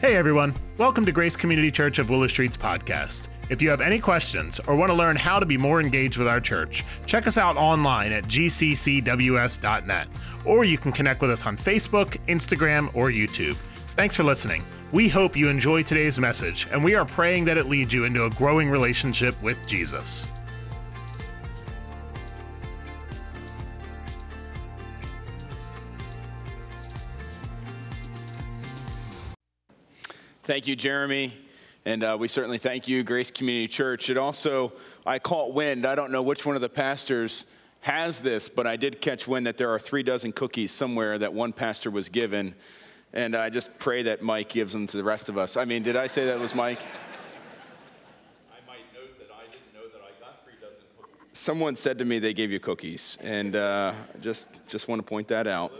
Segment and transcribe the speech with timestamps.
[0.00, 3.28] Hey everyone, welcome to Grace Community Church of Willow Street's podcast.
[3.50, 6.26] If you have any questions or want to learn how to be more engaged with
[6.26, 10.08] our church, check us out online at gccws.net,
[10.46, 13.56] or you can connect with us on Facebook, Instagram, or YouTube.
[13.94, 14.64] Thanks for listening.
[14.90, 18.24] We hope you enjoy today's message, and we are praying that it leads you into
[18.24, 20.28] a growing relationship with Jesus.
[30.50, 31.32] Thank you, Jeremy.
[31.84, 34.10] And uh, we certainly thank you, Grace Community Church.
[34.10, 34.72] It also,
[35.06, 35.86] I caught wind.
[35.86, 37.46] I don't know which one of the pastors
[37.82, 41.32] has this, but I did catch wind that there are three dozen cookies somewhere that
[41.32, 42.56] one pastor was given.
[43.12, 45.56] And I just pray that Mike gives them to the rest of us.
[45.56, 46.80] I mean, did I say that was Mike?
[48.50, 51.38] I might note that I didn't know that I got three dozen cookies.
[51.38, 55.28] Someone said to me they gave you cookies, and uh, just just want to point
[55.28, 55.70] that out.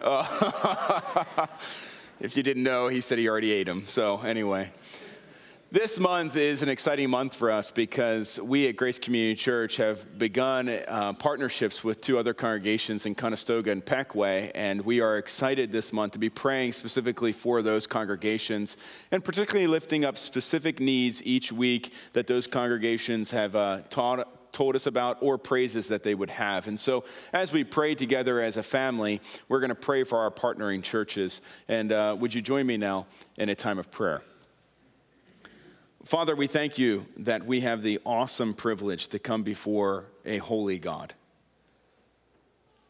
[0.00, 1.48] Those are
[2.18, 3.84] If you didn't know, he said he already ate them.
[3.88, 4.72] So, anyway.
[5.72, 10.16] This month is an exciting month for us because we at Grace Community Church have
[10.16, 15.72] begun uh, partnerships with two other congregations in Conestoga and Pequea, and we are excited
[15.72, 18.76] this month to be praying specifically for those congregations
[19.10, 24.74] and particularly lifting up specific needs each week that those congregations have uh, taught, told
[24.74, 26.66] us about or praises that they would have.
[26.66, 27.04] And so,
[27.34, 31.42] as we pray together as a family, we're going to pray for our partnering churches.
[31.68, 34.22] And uh, would you join me now in a time of prayer?
[36.04, 40.78] Father, we thank you that we have the awesome privilege to come before a holy
[40.78, 41.12] God.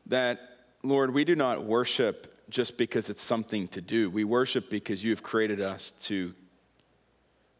[0.06, 0.38] That,
[0.84, 4.08] Lord, we do not worship just because it's something to do.
[4.08, 6.32] We worship because you have created us to,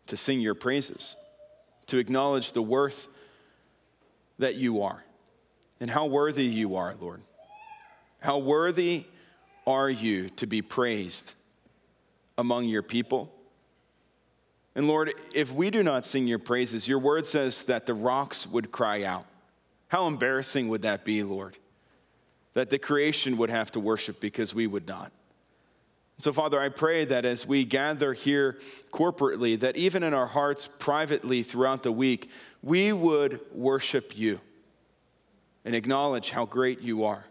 [0.06, 1.16] to sing your praises,
[1.86, 3.08] to acknowledge the worth
[4.38, 5.04] that you are
[5.80, 7.20] and how worthy you are, Lord.
[8.20, 9.04] How worthy
[9.66, 11.34] are you to be praised
[12.38, 13.32] among your people?
[14.74, 18.46] And Lord, if we do not sing your praises, your word says that the rocks
[18.46, 19.24] would cry out.
[19.88, 21.56] How embarrassing would that be, Lord?
[22.54, 25.12] That the creation would have to worship because we would not.
[26.18, 28.58] So, Father, I pray that as we gather here
[28.90, 32.30] corporately, that even in our hearts privately throughout the week,
[32.66, 34.40] we would worship you
[35.64, 37.24] and acknowledge how great you are.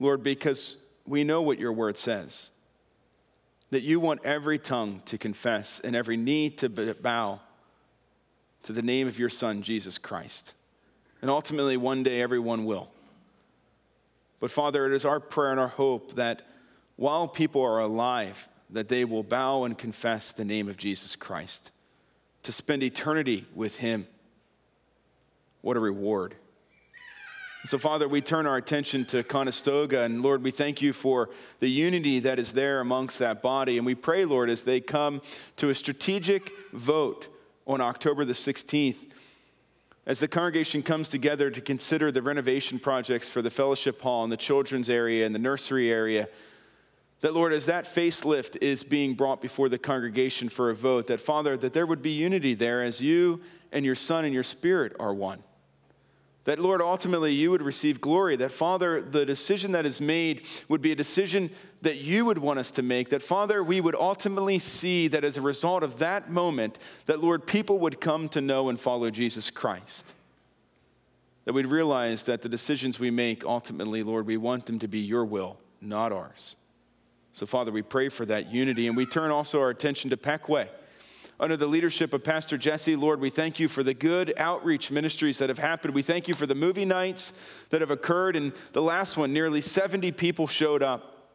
[0.00, 2.50] Lord, because we know what your word says
[3.68, 7.40] that you want every tongue to confess and every knee to bow
[8.62, 10.54] to the name of your Son, Jesus Christ.
[11.20, 12.90] And ultimately, one day, everyone will.
[14.40, 16.40] But Father, it is our prayer and our hope that
[16.96, 21.70] while people are alive, that they will bow and confess the name of Jesus Christ,
[22.48, 24.06] to spend eternity with Him.
[25.60, 26.34] What a reward.
[27.66, 31.28] So, Father, we turn our attention to Conestoga, and Lord, we thank you for
[31.60, 33.76] the unity that is there amongst that body.
[33.76, 35.20] And we pray, Lord, as they come
[35.56, 37.28] to a strategic vote
[37.66, 39.04] on October the 16th,
[40.06, 44.32] as the congregation comes together to consider the renovation projects for the fellowship hall and
[44.32, 46.30] the children's area and the nursery area,
[47.20, 51.20] that Lord, as that facelift is being brought before the congregation for a vote, that
[51.20, 53.40] Father, that there would be unity there as you
[53.72, 55.42] and your Son and your Spirit are one.
[56.44, 58.34] That, Lord, ultimately you would receive glory.
[58.36, 61.50] That, Father, the decision that is made would be a decision
[61.82, 63.10] that you would want us to make.
[63.10, 67.46] That, Father, we would ultimately see that as a result of that moment, that, Lord,
[67.46, 70.14] people would come to know and follow Jesus Christ.
[71.44, 75.00] That we'd realize that the decisions we make, ultimately, Lord, we want them to be
[75.00, 76.56] your will, not ours.
[77.32, 78.86] So, Father, we pray for that unity.
[78.86, 80.68] And we turn also our attention to Pequea
[81.40, 82.96] under the leadership of Pastor Jesse.
[82.96, 85.94] Lord, we thank you for the good outreach ministries that have happened.
[85.94, 87.32] We thank you for the movie nights
[87.70, 88.34] that have occurred.
[88.34, 91.30] And the last one, nearly 70 people showed up.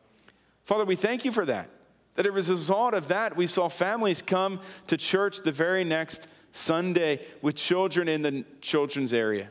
[0.65, 1.69] Father, we thank you for that.
[2.15, 6.27] That as a result of that, we saw families come to church the very next
[6.51, 9.49] Sunday with children in the children's area.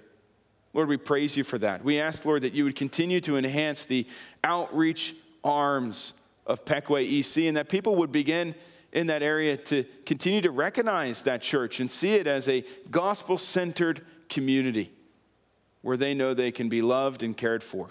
[0.73, 1.85] Lord, we praise you for that.
[1.85, 4.07] We ask, Lord, that you would continue to enhance the
[4.45, 6.15] outreach arms
[6.47, 8.55] of Pequea EC and that people would begin
[8.93, 13.39] in that area to continue to recognize that church and see it as a gospel
[13.39, 14.93] centered community
[15.81, 17.91] where they know they can be loved and cared for.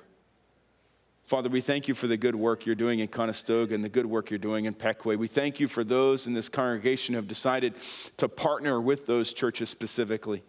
[1.26, 4.06] Father, we thank you for the good work you're doing in Conestoga and the good
[4.06, 5.18] work you're doing in Pequea.
[5.18, 7.76] We thank you for those in this congregation who have decided
[8.18, 10.44] to partner with those churches specifically.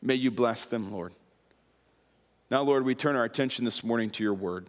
[0.00, 1.12] May you bless them, Lord.
[2.50, 4.68] Now, Lord, we turn our attention this morning to your word.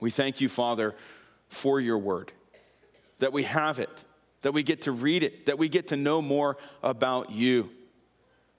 [0.00, 0.94] We thank you, Father,
[1.52, 2.32] for your word
[3.22, 4.02] that we have it,
[4.40, 7.70] that we get to read it, that we get to know more about you.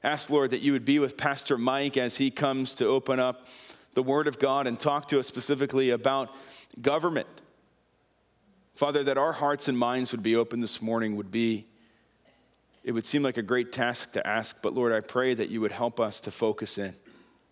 [0.01, 3.47] Ask, Lord, that you would be with Pastor Mike as he comes to open up
[3.93, 6.33] the Word of God and talk to us specifically about
[6.81, 7.27] government.
[8.73, 11.65] Father, that our hearts and minds would be open this morning would be,
[12.85, 15.59] it would seem like a great task to ask, but Lord, I pray that you
[15.59, 16.93] would help us to focus in,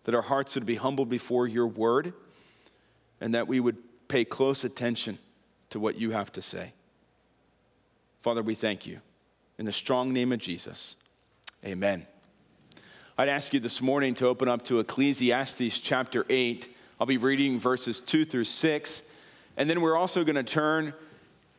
[0.04, 2.14] that our hearts would be humbled before your word,
[3.20, 3.76] and that we would
[4.08, 5.18] pay close attention
[5.72, 6.72] to what you have to say.
[8.20, 9.00] Father, we thank you.
[9.58, 10.96] In the strong name of Jesus,
[11.64, 12.06] amen.
[13.18, 16.74] I'd ask you this morning to open up to Ecclesiastes chapter 8.
[17.00, 19.02] I'll be reading verses 2 through 6.
[19.56, 20.94] And then we're also going to turn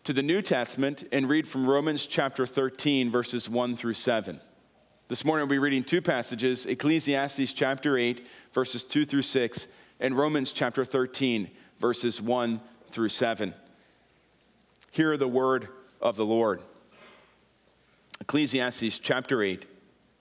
[0.04, 4.40] to the New Testament and read from Romans chapter 13, verses 1 through 7.
[5.08, 9.68] This morning we'll be reading two passages Ecclesiastes chapter 8, verses 2 through 6,
[10.00, 11.50] and Romans chapter 13,
[11.80, 13.54] verses 1 through 7.
[14.94, 15.70] Hear the word
[16.04, 16.62] of the Lord.
[18.22, 19.66] Ecclesiastes chapter 8,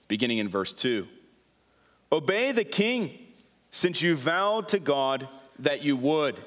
[0.07, 1.07] beginning in verse 2.
[2.11, 3.19] Obey the king,
[3.69, 5.27] since you vowed to God
[5.59, 6.43] that you would.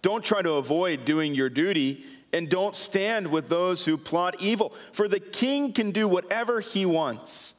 [0.00, 2.02] Don't try to avoid doing your duty,
[2.32, 6.86] and don't stand with those who plot evil, for the king can do whatever he
[6.86, 7.56] wants.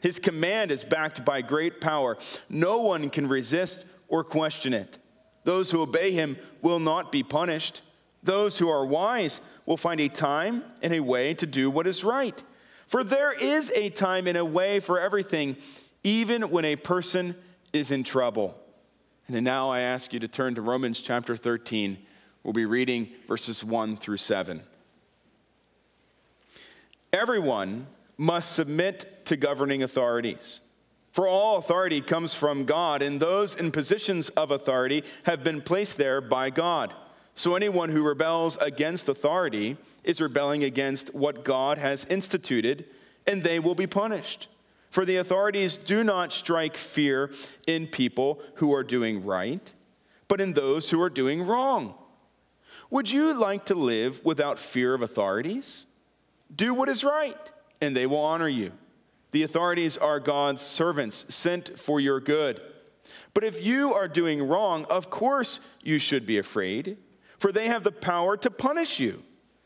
[0.00, 2.18] His command is backed by great power.
[2.50, 4.98] No one can resist or question it.
[5.44, 7.80] Those who obey him will not be punished.
[8.22, 12.04] Those who are wise will find a time and a way to do what is
[12.04, 12.42] right.
[12.86, 15.56] For there is a time and a way for everything
[16.02, 17.34] even when a person
[17.72, 18.58] is in trouble.
[19.28, 21.98] And now I ask you to turn to Romans chapter 13.
[22.42, 24.62] We'll be reading verses 1 through 7.
[27.12, 30.60] Everyone must submit to governing authorities.
[31.12, 35.96] For all authority comes from God, and those in positions of authority have been placed
[35.96, 36.94] there by God.
[37.40, 42.84] So anyone who rebels against authority is rebelling against what God has instituted,
[43.26, 44.48] and they will be punished.
[44.90, 47.32] For the authorities do not strike fear
[47.66, 49.72] in people who are doing right,
[50.28, 51.94] but in those who are doing wrong.
[52.90, 55.86] Would you like to live without fear of authorities?
[56.54, 57.50] Do what is right,
[57.80, 58.72] and they will honor you.
[59.30, 62.60] The authorities are God's servants sent for your good.
[63.32, 66.98] But if you are doing wrong, of course you should be afraid,
[67.40, 69.22] for they have the power to punish you.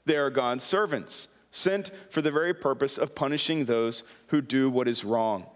[0.06, 4.88] They are God's servants sent for the very purpose of punishing those who do what
[4.88, 5.46] is wrong.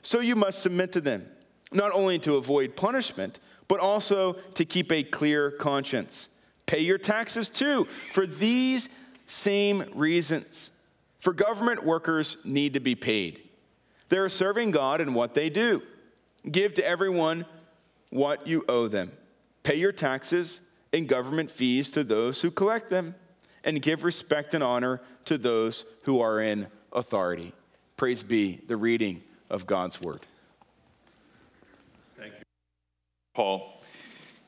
[0.00, 1.26] So you must submit to them,
[1.72, 6.30] not only to avoid punishment, but also to keep a clear conscience.
[6.66, 8.88] Pay your taxes too, for these
[9.26, 10.70] same reasons.
[11.18, 13.42] For government workers need to be paid.
[14.10, 15.82] They are serving God in what they do.
[16.50, 17.46] Give to everyone
[18.10, 19.10] what you owe them.
[19.64, 20.60] Pay your taxes
[20.92, 23.14] and government fees to those who collect them
[23.64, 27.52] and give respect and honor to those who are in authority.
[27.96, 30.20] Praise be the reading of God's word.
[32.16, 32.44] Thank you,
[33.34, 33.80] Paul.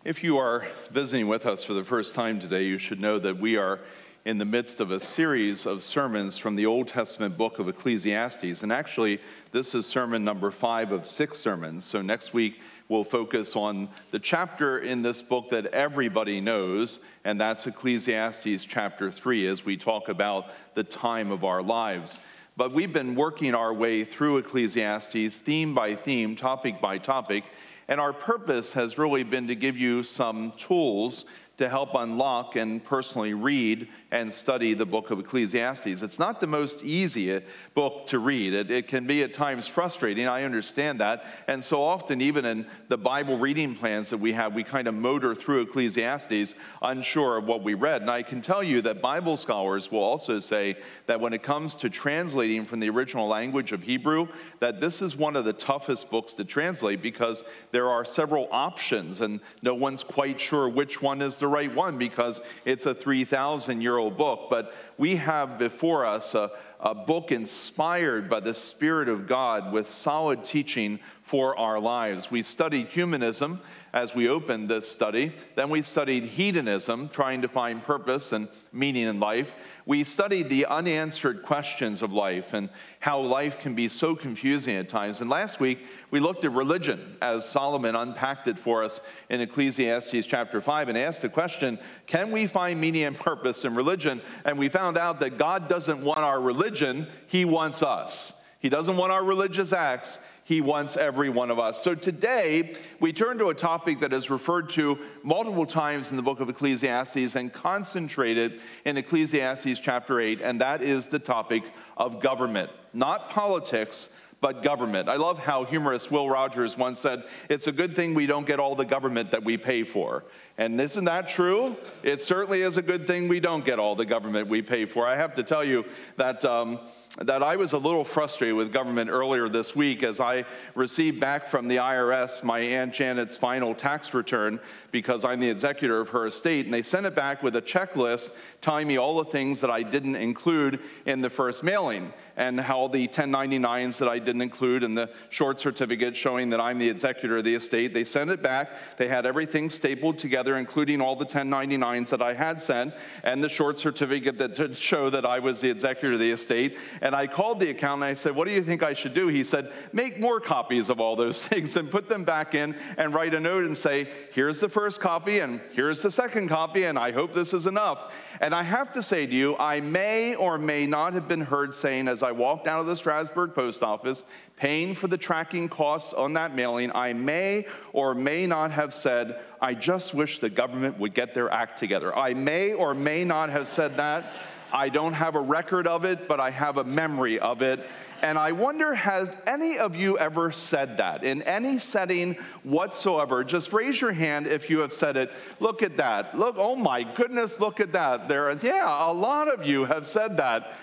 [0.04, 3.36] If you are visiting with us for the first time today, you should know that
[3.36, 3.81] we are
[4.25, 8.62] in the midst of a series of sermons from the Old Testament book of Ecclesiastes.
[8.62, 9.20] And actually,
[9.52, 11.84] this is sermon number five of six sermons.
[11.84, 12.60] So next week,
[12.90, 19.12] we'll focus on the chapter in this book that everybody knows, and that's Ecclesiastes chapter
[19.12, 22.19] 3, as we talk about the time of our lives.
[22.56, 27.44] But we've been working our way through Ecclesiastes, theme by theme, topic by topic,
[27.87, 31.26] and our purpose has really been to give you some tools
[31.60, 36.02] to help unlock and personally read and study the book of Ecclesiastes.
[36.02, 37.38] It's not the most easy
[37.74, 38.55] book to read.
[38.55, 40.26] It, it, can be at times frustrating.
[40.26, 41.22] I understand that.
[41.46, 44.94] And so often, even in the Bible reading plans that we have, we kind of
[44.94, 48.00] motor through Ecclesiastes unsure of what we read.
[48.00, 51.74] And I can tell you that Bible scholars will also say that when it comes
[51.76, 54.29] to translating from the original language of Hebrew,
[54.60, 59.20] that this is one of the toughest books to translate because there are several options
[59.20, 63.81] and no one's quite sure which one is the right one because it's a 3,000
[63.81, 64.48] year old book.
[64.50, 69.88] But we have before us a, a book inspired by the Spirit of God with
[69.88, 72.31] solid teaching for our lives.
[72.31, 73.60] We studied humanism
[73.93, 75.32] as we opened this study.
[75.56, 79.55] Then we studied hedonism, trying to find purpose and meaning in life.
[79.85, 82.69] We studied the unanswered questions of life and
[83.01, 85.20] how life can be so confusing at times.
[85.20, 90.27] And last week, we looked at religion as Solomon unpacked it for us in Ecclesiastes
[90.27, 94.20] chapter 5 and asked the question can we find meaning and purpose in religion?
[94.44, 98.37] And we found out that God doesn't want our religion, He wants us.
[98.61, 101.80] He doesn't want our religious acts, he wants every one of us.
[101.80, 106.24] So today, we turn to a topic that is referred to multiple times in the
[106.24, 111.62] book of Ecclesiastes and concentrated in Ecclesiastes chapter 8, and that is the topic
[111.96, 112.69] of government.
[112.92, 115.08] Not politics, but government.
[115.08, 118.58] I love how humorist Will Rogers once said, It's a good thing we don't get
[118.58, 120.24] all the government that we pay for.
[120.58, 121.76] And isn't that true?
[122.02, 125.06] It certainly is a good thing we don't get all the government we pay for.
[125.06, 125.84] I have to tell you
[126.16, 126.80] that, um,
[127.20, 131.48] that I was a little frustrated with government earlier this week as I received back
[131.48, 134.58] from the IRS my Aunt Janet's final tax return
[134.91, 136.65] because I'm the executor of her estate.
[136.65, 139.82] And they sent it back with a checklist telling me all the things that I
[139.82, 144.96] didn't include in the first mailing and how the 1099s that I didn't include and
[144.96, 147.93] the short certificate showing that I'm the executor of the estate.
[147.93, 148.96] They sent it back.
[148.96, 153.48] They had everything stapled together, including all the 1099s that I had sent and the
[153.50, 156.79] short certificate that to show that I was the executor of the estate.
[157.03, 159.29] And I called the accountant and I said, What do you think I should do?
[159.29, 163.14] He said, Make more copies of all those things and put them back in and
[163.14, 166.98] write a note and say, Here's the first copy and here's the second copy, and
[166.98, 168.14] I hope this is enough.
[168.40, 171.74] And I have to say to you, I may or may not have been heard
[171.74, 174.24] saying as I walked out of the Strasburg post office,
[174.56, 179.40] paying for the tracking costs on that mailing, I may or may not have said,
[179.60, 182.17] I just wish the government would get their act together.
[182.17, 184.36] I may or may not have said that.
[184.72, 187.84] I don't have a record of it, but I have a memory of it.
[188.22, 192.34] And I wonder, has any of you ever said that in any setting
[192.65, 193.44] whatsoever?
[193.44, 195.32] Just raise your hand if you have said it.
[195.58, 196.39] Look at that.
[196.39, 198.29] Look, oh my goodness, look at that.
[198.29, 200.74] There, yeah, a lot of you have said that.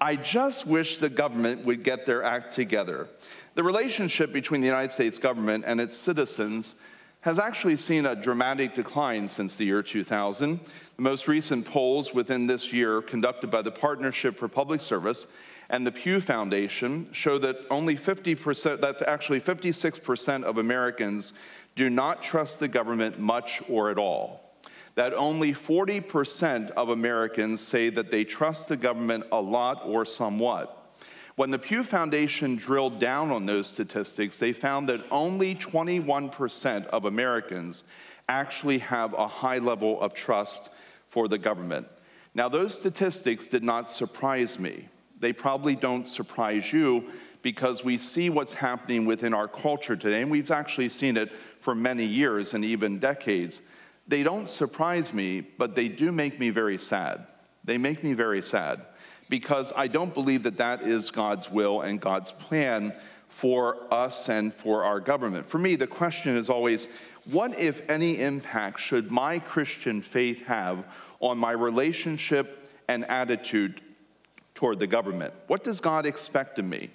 [0.00, 3.08] I just wish the government would get their act together.
[3.54, 6.76] The relationship between the United States government and its citizens
[7.22, 10.60] has actually seen a dramatic decline since the year 2000.
[10.96, 15.28] The most recent polls within this year, conducted by the Partnership for Public Service,
[15.70, 21.32] and the Pew Foundation show that only 50%, that actually 56% of Americans
[21.76, 24.52] do not trust the government much or at all.
[24.96, 30.81] That only 40% of Americans say that they trust the government a lot or somewhat.
[31.42, 37.04] When the Pew Foundation drilled down on those statistics, they found that only 21% of
[37.04, 37.82] Americans
[38.28, 40.70] actually have a high level of trust
[41.08, 41.88] for the government.
[42.32, 44.86] Now, those statistics did not surprise me
[45.18, 47.10] they probably don't surprise you
[47.42, 51.74] because we see what's happening within our culture today, and we've actually seen it for
[51.74, 53.62] many years and even decades.
[54.06, 57.26] They don't surprise me, but they do make me very sad.
[57.64, 58.86] They make me very sad
[59.32, 62.94] because I don't believe that that is God's will and God's plan
[63.28, 65.46] for us and for our government.
[65.46, 66.86] For me, the question is always
[67.24, 70.84] what, if any, impact should my Christian faith have
[71.18, 73.80] on my relationship and attitude
[74.54, 75.32] toward the government.
[75.46, 76.90] What does God expect of me?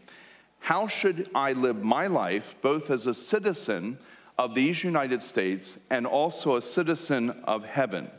[0.60, 3.98] How should I live my life, both as a citizen
[4.38, 8.12] of these United States and also a citizen of heaven?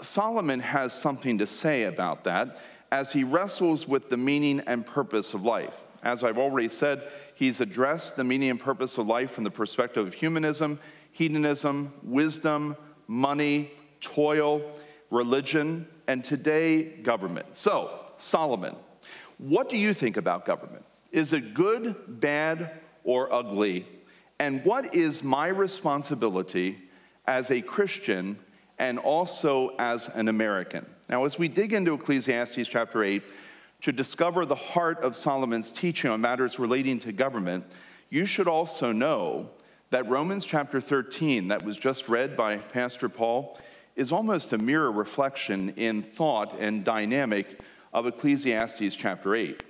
[0.00, 2.56] Solomon has something to say about that
[2.92, 5.82] as he wrestles with the meaning and purpose of life.
[6.02, 7.02] As I've already said,
[7.34, 10.78] he's addressed the meaning and purpose of life from the perspective of humanism,
[11.10, 12.76] hedonism, wisdom,
[13.08, 13.70] money,
[14.02, 14.60] toil,
[15.10, 17.56] religion, and today, government.
[17.56, 18.76] So, Solomon.
[19.38, 20.84] What do you think about government?
[21.12, 22.72] Is it good, bad,
[23.04, 23.86] or ugly?
[24.38, 26.78] And what is my responsibility
[27.26, 28.38] as a Christian
[28.78, 30.84] and also as an American?
[31.12, 33.22] Now, as we dig into Ecclesiastes chapter 8
[33.82, 37.66] to discover the heart of Solomon's teaching on matters relating to government,
[38.08, 39.50] you should also know
[39.90, 43.60] that Romans chapter 13, that was just read by Pastor Paul,
[43.94, 47.60] is almost a mirror reflection in thought and dynamic
[47.92, 49.62] of Ecclesiastes chapter 8.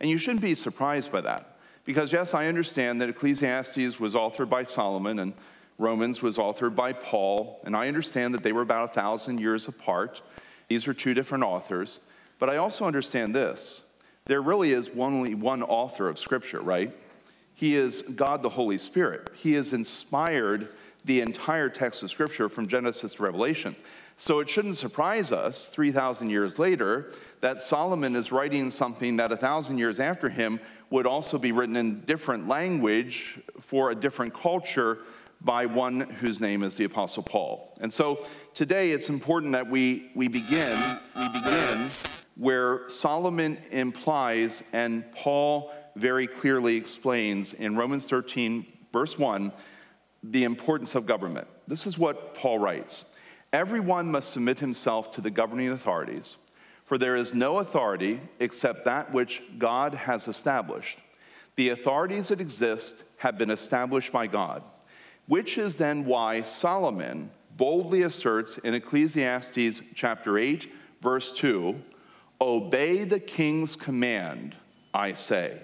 [0.00, 1.56] And you shouldn't be surprised by that.
[1.84, 5.34] Because, yes, I understand that Ecclesiastes was authored by Solomon and
[5.78, 9.68] Romans was authored by Paul, and I understand that they were about a thousand years
[9.68, 10.20] apart.
[10.70, 11.98] These are two different authors.
[12.38, 13.82] But I also understand this
[14.26, 16.96] there really is only one author of Scripture, right?
[17.54, 19.30] He is God the Holy Spirit.
[19.34, 20.68] He has inspired
[21.04, 23.74] the entire text of Scripture from Genesis to Revelation.
[24.16, 27.10] So it shouldn't surprise us 3,000 years later
[27.40, 30.60] that Solomon is writing something that a thousand years after him
[30.90, 34.98] would also be written in different language for a different culture
[35.40, 37.76] by one whose name is the Apostle Paul.
[37.80, 40.78] And so today it's important that we, we begin,
[41.16, 41.88] we begin
[42.36, 49.52] where Solomon implies and Paul very clearly explains in Romans 13, verse 1,
[50.22, 51.48] the importance of government.
[51.66, 53.04] This is what Paul writes.
[53.52, 56.36] Everyone must submit himself to the governing authorities,
[56.84, 60.98] for there is no authority except that which God has established.
[61.56, 64.62] The authorities that exist have been established by God,
[65.30, 70.68] which is then why Solomon boldly asserts in Ecclesiastes chapter 8,
[71.00, 71.80] verse 2
[72.40, 74.56] Obey the king's command,
[74.92, 75.56] I say.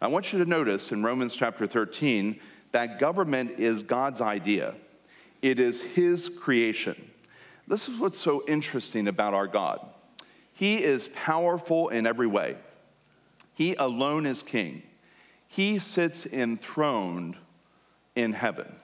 [0.00, 2.40] I want you to notice in Romans chapter 13
[2.70, 4.74] that government is God's idea.
[5.42, 7.10] it is His creation.
[7.68, 9.86] This is what's so interesting about our God.
[10.54, 12.56] He is powerful in every way.
[13.52, 14.84] He alone is king.
[15.48, 17.36] He sits enthroned
[18.16, 18.76] in heaven.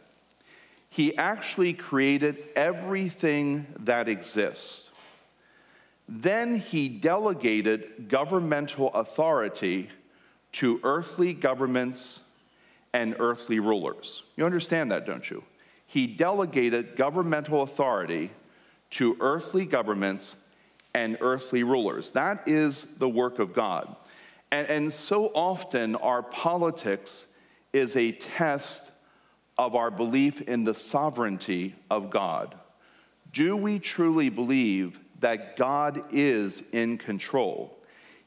[0.90, 4.90] He actually created everything that exists.
[6.08, 9.90] Then he delegated governmental authority
[10.52, 12.22] to earthly governments
[12.94, 14.22] and earthly rulers.
[14.36, 15.44] You understand that, don't you?
[15.86, 18.30] He delegated governmental authority
[18.90, 20.44] to earthly governments
[20.94, 22.12] and earthly rulers.
[22.12, 23.94] That is the work of God.
[24.50, 27.34] And, and so often, our politics
[27.72, 28.90] is a test
[29.58, 32.54] of our belief in the sovereignty of God.
[33.32, 37.76] Do we truly believe that God is in control?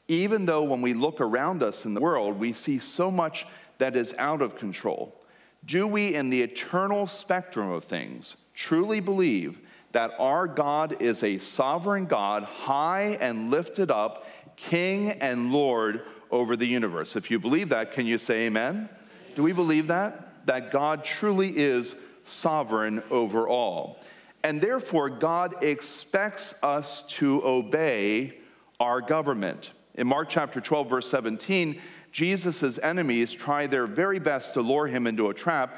[0.08, 3.46] Even though when we look around us in the world, we see so much
[3.78, 5.16] that is out of control.
[5.64, 9.60] Do we, in the eternal spectrum of things, truly believe
[9.92, 16.56] that our God is a sovereign God, high and lifted up, King and Lord over
[16.56, 17.16] the universe?
[17.16, 18.88] If you believe that, can you say amen?
[19.34, 20.31] Do we believe that?
[20.46, 23.98] That God truly is sovereign over all.
[24.44, 28.38] And therefore, God expects us to obey
[28.80, 29.72] our government.
[29.94, 31.80] In Mark chapter 12, verse 17,
[32.10, 35.74] Jesus' enemies try their very best to lure him into a trap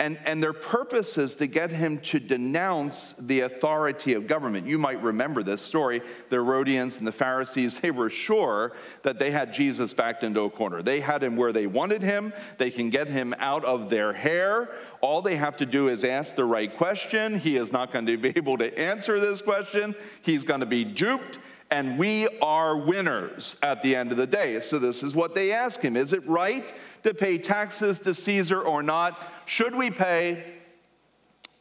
[0.00, 4.68] and, and their purpose is to get him to denounce the authority of government.
[4.68, 6.02] You might remember this story.
[6.28, 10.50] The Herodians and the Pharisees, they were sure that they had Jesus backed into a
[10.50, 10.82] corner.
[10.82, 12.32] They had him where they wanted him.
[12.58, 14.70] They can get him out of their hair.
[15.00, 17.40] All they have to do is ask the right question.
[17.40, 19.96] He is not going to be able to answer this question.
[20.22, 21.40] He's going to be duped
[21.70, 24.58] and we are winners at the end of the day.
[24.60, 26.72] So, this is what they ask him Is it right
[27.02, 29.22] to pay taxes to Caesar or not?
[29.46, 30.44] Should we pay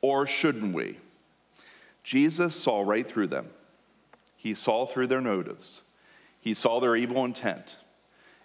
[0.01, 0.97] or shouldn't we?
[2.03, 3.49] Jesus saw right through them.
[4.37, 5.81] He saw through their motives,
[6.39, 7.77] he saw their evil intent.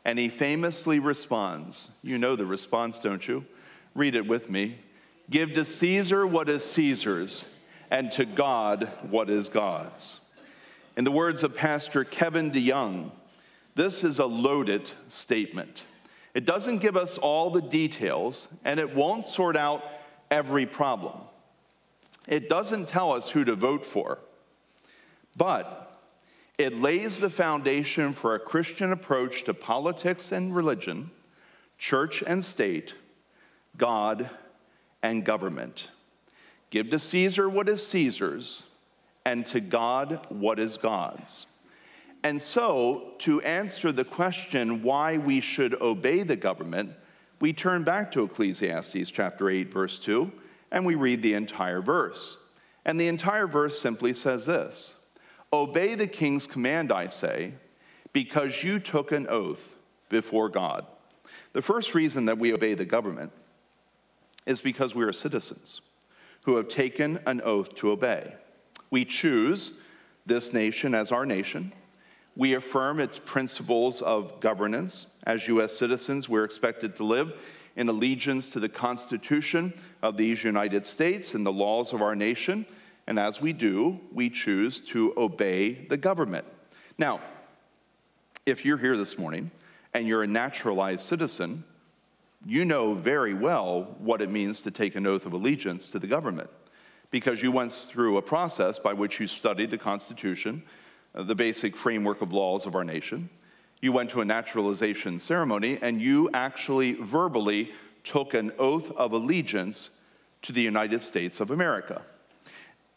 [0.05, 1.93] And he famously responds.
[2.03, 3.47] You know the response, don't you?
[3.95, 4.79] Read it with me.
[5.31, 7.57] Give to Caesar what is Caesar's,
[7.89, 10.22] and to God what is God's.
[10.95, 13.13] In the words of Pastor Kevin DeYoung,
[13.75, 15.85] this is a loaded statement.
[16.35, 19.83] It doesn't give us all the details, and it won't sort out
[20.31, 21.19] every problem.
[22.29, 24.19] It doesn't tell us who to vote for,
[25.35, 25.99] but
[26.59, 31.11] it lays the foundation for a Christian approach to politics and religion,
[31.79, 32.95] church and state,
[33.79, 34.29] God
[35.03, 35.89] and government.
[36.69, 38.65] Give to Caesar what is Caesar's
[39.25, 41.47] and to God what is God's.
[42.25, 46.93] And so, to answer the question why we should obey the government,
[47.41, 50.31] we turn back to Ecclesiastes chapter 8, verse 2,
[50.71, 52.39] and we read the entire verse.
[52.85, 54.95] And the entire verse simply says this
[55.53, 57.55] Obey the king's command, I say,
[58.13, 59.77] because you took an oath
[60.09, 60.87] before God.
[61.53, 63.33] The first reason that we obey the government
[64.47, 65.81] is because we are citizens
[66.43, 68.35] who have taken an oath to obey.
[68.93, 69.81] We choose
[70.27, 71.73] this nation as our nation.
[72.37, 75.07] We affirm its principles of governance.
[75.25, 75.73] As U.S.
[75.73, 77.33] citizens, we're expected to live
[77.75, 82.67] in allegiance to the Constitution of these United States and the laws of our nation.
[83.07, 86.45] And as we do, we choose to obey the government.
[86.99, 87.21] Now,
[88.45, 89.51] if you're here this morning
[89.95, 91.65] and you're a naturalized citizen,
[92.45, 96.07] you know very well what it means to take an oath of allegiance to the
[96.07, 96.51] government
[97.13, 100.65] because you went through a process by which you studied the Constitution,
[101.15, 103.29] uh, the basic framework of laws of our nation.
[103.81, 107.71] You went to a naturalization ceremony and you actually verbally
[108.03, 109.91] took an oath of allegiance
[110.41, 112.03] to the United States of America.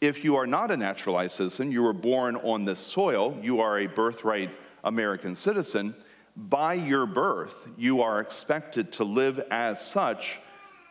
[0.00, 3.78] If you are not a naturalized citizen, you were born on this soil, you are
[3.78, 4.50] a birthright
[4.82, 5.94] American citizen,
[6.36, 10.40] by your birth, you are expected to live as such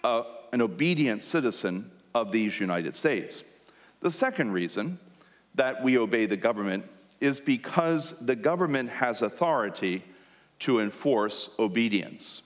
[0.03, 3.43] uh, an obedient citizen of these United States.
[3.99, 4.97] The second reason
[5.54, 6.86] that we obey the government
[7.19, 10.01] is because the government has authority
[10.60, 12.41] to enforce obedience.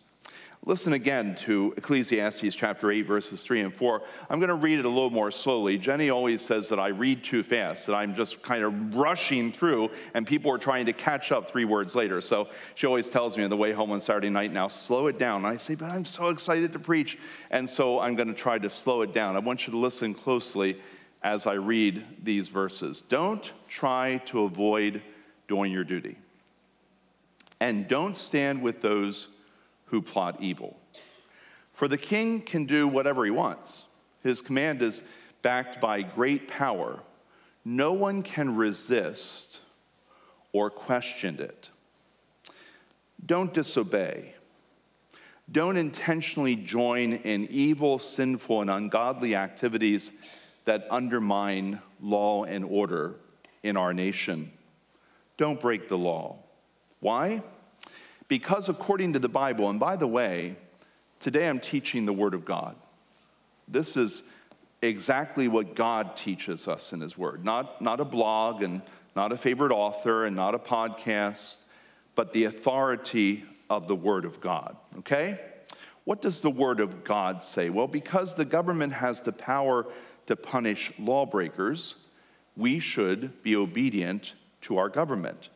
[0.66, 4.04] Listen again to Ecclesiastes chapter 8, verses 3 and 4.
[4.30, 5.78] I'm going to read it a little more slowly.
[5.78, 9.90] Jenny always says that I read too fast, that I'm just kind of rushing through,
[10.14, 12.20] and people are trying to catch up three words later.
[12.20, 15.18] So she always tells me on the way home on Saturday night, now slow it
[15.18, 15.46] down.
[15.46, 17.18] And I say, but I'm so excited to preach.
[17.50, 19.38] And so I'm going to try to slow it down.
[19.38, 20.78] I want you to listen closely
[21.24, 23.02] as I read these verses.
[23.02, 25.02] Don't try to avoid
[25.48, 26.18] doing your duty,
[27.60, 29.30] and don't stand with those
[29.90, 30.78] who plot evil.
[31.74, 33.86] For the king can do whatever he wants.
[34.24, 35.04] His command is
[35.42, 37.00] backed by great power,
[37.64, 39.60] no one can resist
[40.52, 41.70] or question it.
[43.24, 44.34] Don't disobey.
[45.52, 50.12] Don't intentionally join in evil, sinful, and ungodly activities
[50.66, 53.16] that undermine law and order
[53.64, 54.52] in our nation.
[55.38, 56.38] Don't break the law.
[57.00, 57.42] Why?
[58.30, 60.56] Because according to the Bible, and by the way,
[61.20, 62.78] today I'm teaching the Word of God.
[63.68, 64.24] This is
[64.82, 68.82] exactly what God teaches us in His Word, not, not a blog and
[69.16, 71.64] not a favorite author and not a podcast,
[72.16, 75.40] but the authority of the Word of God, okay?
[76.04, 77.70] What does the Word of God say?
[77.70, 79.88] Well, because the government has the power
[80.28, 81.96] to punish lawbreakers,
[82.56, 85.50] we should be obedient to our government.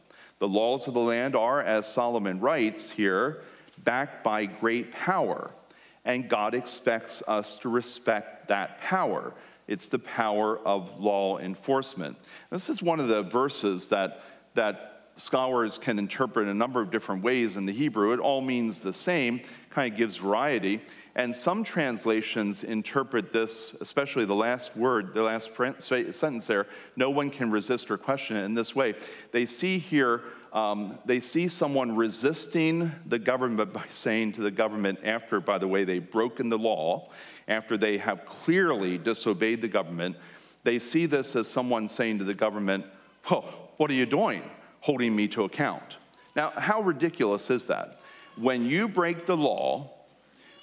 [0.44, 3.44] The laws of the land are, as Solomon writes here,
[3.82, 5.52] backed by great power,
[6.04, 9.34] and God expects us to respect that power.
[9.70, 12.18] It's the power of law enforcement.
[12.50, 14.20] This is one of the verses that,
[14.56, 18.14] that scholars can interpret a number of different ways in the Hebrew.
[18.14, 20.82] It all means the same, kind of gives variety.
[21.16, 27.30] And some translations interpret this, especially the last word, the last sentence there, no one
[27.30, 28.96] can resist or question it in this way.
[29.32, 35.00] They see here, um, they see someone resisting the government by saying to the government,
[35.04, 37.08] after, by the way, they've broken the law,
[37.48, 40.16] after they have clearly disobeyed the government,
[40.64, 42.86] they see this as someone saying to the government,
[43.26, 43.42] Whoa,
[43.78, 44.42] what are you doing?
[44.84, 45.98] Holding me to account.
[46.36, 48.02] Now, how ridiculous is that?
[48.36, 49.90] When you break the law,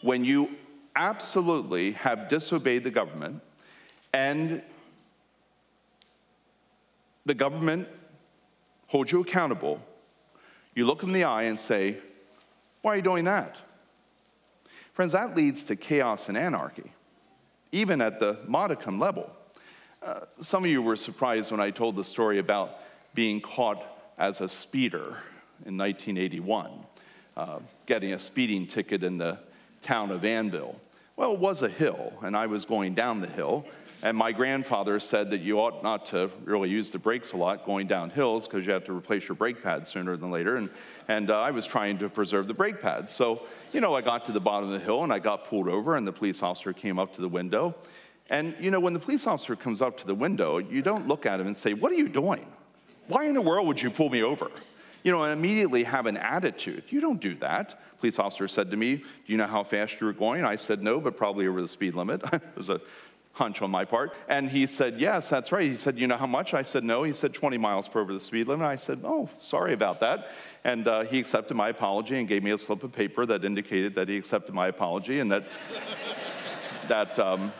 [0.02, 0.56] when you
[0.94, 3.40] absolutely have disobeyed the government
[4.12, 4.60] and
[7.24, 7.88] the government
[8.88, 9.80] holds you accountable,
[10.74, 11.96] you look them in the eye and say,
[12.82, 13.56] Why are you doing that?
[14.92, 16.92] Friends, that leads to chaos and anarchy,
[17.72, 19.30] even at the modicum level.
[20.02, 22.76] Uh, some of you were surprised when I told the story about
[23.14, 23.82] being caught
[24.20, 25.16] as a speeder
[25.64, 26.70] in 1981,
[27.38, 29.38] uh, getting a speeding ticket in the
[29.80, 30.74] town of Annville.
[31.16, 33.64] Well, it was a hill, and I was going down the hill.
[34.02, 37.64] And my grandfather said that you ought not to really use the brakes a lot
[37.64, 40.56] going down hills because you have to replace your brake pads sooner than later.
[40.56, 40.70] And,
[41.08, 43.10] and uh, I was trying to preserve the brake pads.
[43.10, 45.68] So, you know, I got to the bottom of the hill and I got pulled
[45.68, 47.74] over, and the police officer came up to the window.
[48.28, 51.26] And, you know, when the police officer comes up to the window, you don't look
[51.26, 52.46] at him and say, What are you doing?
[53.10, 54.50] Why in the world would you pull me over?
[55.02, 56.84] you know, and immediately have an attitude.
[56.88, 57.78] You don't do that.
[58.00, 60.44] Police officer said to me, Do you know how fast you were going?
[60.44, 62.22] I said, No, but probably over the speed limit.
[62.32, 62.80] it was a
[63.32, 64.14] hunch on my part.
[64.28, 65.70] And he said, Yes, that's right.
[65.70, 66.52] He said, You know how much?
[66.54, 67.02] I said, No.
[67.02, 68.66] He said, 20 miles per over the speed limit.
[68.66, 70.30] I said, Oh, sorry about that.
[70.64, 73.94] And uh, he accepted my apology and gave me a slip of paper that indicated
[73.94, 75.44] that he accepted my apology and that,
[76.88, 77.52] that, um,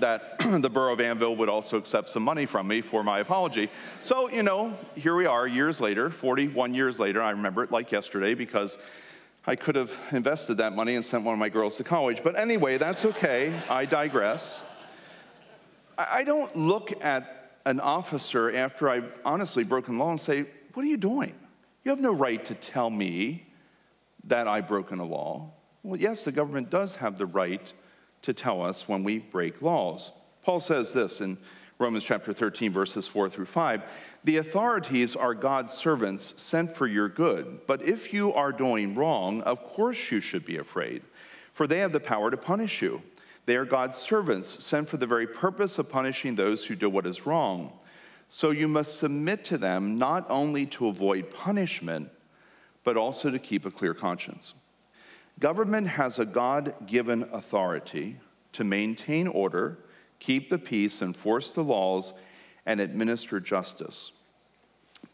[0.00, 3.70] that the borough of Annville would also accept some money from me for my apology.
[4.00, 7.22] So, you know, here we are years later, 41 years later.
[7.22, 8.78] I remember it like yesterday because
[9.46, 12.22] I could have invested that money and sent one of my girls to college.
[12.22, 13.52] But anyway, that's okay.
[13.68, 14.64] I digress.
[15.96, 20.88] I don't look at an officer after I've honestly broken law and say, What are
[20.88, 21.34] you doing?
[21.84, 23.46] You have no right to tell me
[24.24, 25.50] that I've broken a law.
[25.82, 27.72] Well, yes, the government does have the right
[28.22, 30.12] to tell us when we break laws.
[30.42, 31.38] Paul says this in
[31.78, 33.82] Romans chapter 13, verses 4 through 5
[34.24, 39.40] The authorities are God's servants sent for your good, but if you are doing wrong,
[39.42, 41.02] of course you should be afraid,
[41.52, 43.02] for they have the power to punish you.
[43.46, 47.06] They are God's servants sent for the very purpose of punishing those who do what
[47.06, 47.72] is wrong.
[48.28, 52.10] So you must submit to them not only to avoid punishment,
[52.84, 54.54] but also to keep a clear conscience.
[55.38, 58.18] Government has a God given authority
[58.52, 59.78] to maintain order,
[60.18, 62.12] keep the peace, enforce the laws,
[62.66, 64.12] and administer justice.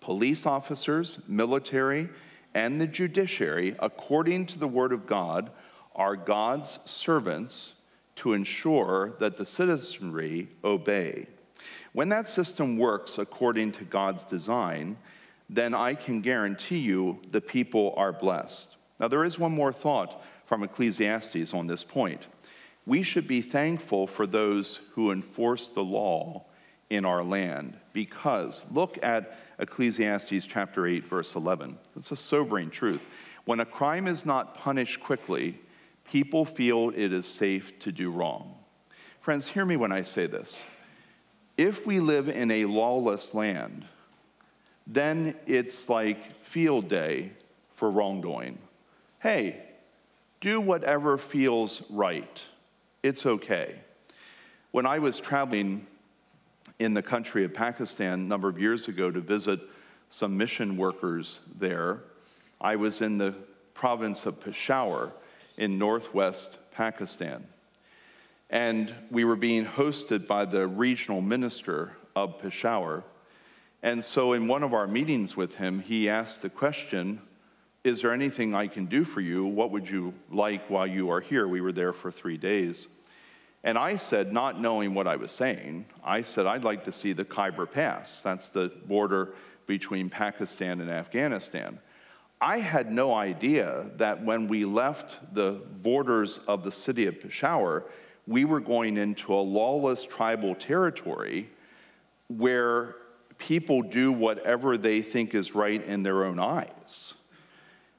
[0.01, 2.09] Police officers, military,
[2.55, 5.51] and the judiciary, according to the Word of God,
[5.95, 7.75] are God's servants
[8.17, 11.27] to ensure that the citizenry obey.
[11.93, 14.97] When that system works according to God's design,
[15.49, 18.76] then I can guarantee you the people are blessed.
[18.99, 22.27] Now, there is one more thought from Ecclesiastes on this point.
[22.87, 26.45] We should be thankful for those who enforce the law
[26.89, 31.79] in our land because look at Ecclesiastes chapter 8, verse 11.
[31.97, 33.09] It's a sobering truth.
[33.45, 35.59] When a crime is not punished quickly,
[36.05, 38.55] people feel it is safe to do wrong.
[39.21, 40.65] Friends, hear me when I say this.
[41.59, 43.87] If we live in a lawless land,
[44.87, 47.33] then it's like field day
[47.71, 48.59] for wrongdoing
[49.27, 49.57] hey,
[50.39, 52.45] do whatever feels right.
[53.03, 53.75] It's okay.
[54.71, 55.85] When I was traveling
[56.79, 59.59] in the country of Pakistan a number of years ago to visit
[60.11, 62.05] some mission workers there,
[62.61, 63.35] I was in the
[63.75, 65.11] province of Peshawar
[65.57, 67.49] in northwest Pakistan.
[68.49, 73.03] And we were being hosted by the regional minister of Peshawar.
[73.83, 77.23] And so, in one of our meetings with him, he asked the question
[77.87, 79.47] Is there anything I can do for you?
[79.47, 81.47] What would you like while you are here?
[81.47, 82.89] We were there for three days.
[83.63, 87.13] And I said, not knowing what I was saying, I said, I'd like to see
[87.13, 88.23] the Khyber Pass.
[88.23, 89.35] That's the border
[89.69, 91.79] between Pakistan and Afghanistan.
[92.41, 97.85] I had no idea that when we left the borders of the city of Peshawar,
[98.27, 101.51] we were going into a lawless tribal territory
[102.27, 102.97] where
[103.39, 107.15] people do whatever they think is right in their own eyes,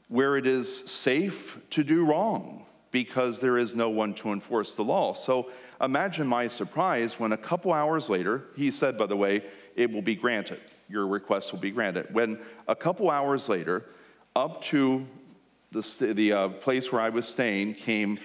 [0.09, 4.83] where it is safe to do wrong because there is no one to enforce the
[4.83, 5.13] law.
[5.13, 9.43] So imagine my surprise when a couple hours later, he said, by the way,
[9.75, 10.59] it will be granted.
[10.89, 12.07] Your request will be granted.
[12.11, 13.85] When a couple hours later,
[14.35, 15.05] up to
[15.71, 18.19] the, the uh, place where I was staying came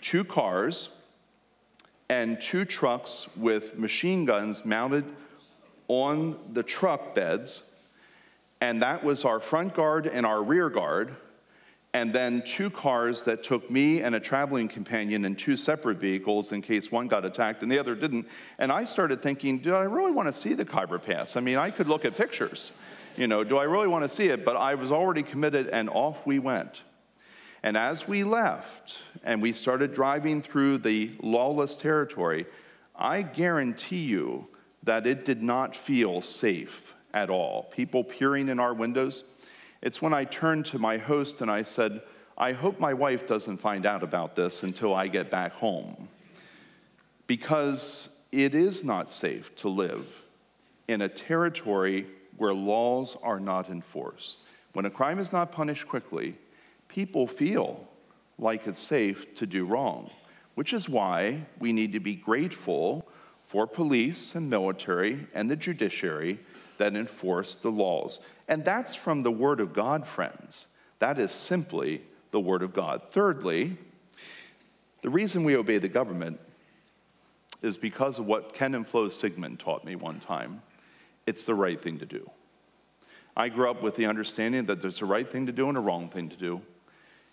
[0.00, 0.96] two cars
[2.08, 5.04] and two trucks with machine guns mounted
[5.88, 7.70] on the truck beds.
[8.60, 11.16] And that was our front guard and our rear guard
[11.94, 16.50] and then two cars that took me and a traveling companion in two separate vehicles
[16.50, 18.26] in case one got attacked and the other didn't.
[18.58, 21.36] And I started thinking, do I really want to see the Khyber Pass?
[21.36, 22.72] I mean, I could look at pictures.
[23.16, 24.44] You know, do I really want to see it?
[24.44, 26.82] But I was already committed, and off we went.
[27.62, 32.46] And as we left and we started driving through the lawless territory,
[32.96, 34.48] I guarantee you
[34.82, 37.62] that it did not feel safe at all.
[37.62, 39.22] People peering in our windows,
[39.84, 42.00] it's when I turned to my host and I said,
[42.38, 46.08] I hope my wife doesn't find out about this until I get back home.
[47.26, 50.22] Because it is not safe to live
[50.88, 52.06] in a territory
[52.38, 54.38] where laws are not enforced.
[54.72, 56.36] When a crime is not punished quickly,
[56.88, 57.86] people feel
[58.38, 60.10] like it's safe to do wrong,
[60.54, 63.06] which is why we need to be grateful
[63.42, 66.38] for police and military and the judiciary
[66.78, 68.20] that enforce the laws.
[68.48, 70.68] And that's from the Word of God, friends.
[70.98, 73.06] That is simply the Word of God.
[73.06, 73.76] Thirdly,
[75.02, 76.40] the reason we obey the government
[77.62, 80.62] is because of what Ken and Flo Sigmund taught me one time.
[81.26, 82.30] It's the right thing to do.
[83.36, 85.80] I grew up with the understanding that there's a right thing to do and a
[85.80, 86.60] wrong thing to do.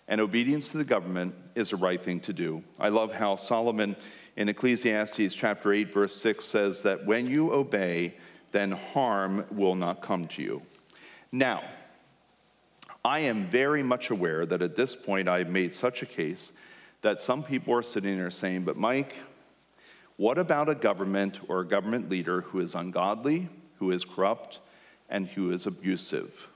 [0.08, 2.64] And obedience to the government is the right thing to do.
[2.80, 3.96] I love how Solomon
[4.36, 8.14] in Ecclesiastes chapter 8, verse 6 says that when you obey,
[8.52, 10.62] then harm will not come to you.
[11.32, 11.62] Now,
[13.04, 16.52] I am very much aware that at this point I've made such a case
[17.00, 19.16] that some people are sitting there saying, but Mike,
[20.16, 24.60] what about a government or a government leader who is ungodly, who is corrupt,
[25.08, 26.48] and who is abusive?